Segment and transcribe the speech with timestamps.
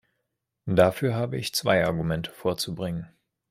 [0.65, 3.07] Dafür habe ich zwei Argumente vorzubringen.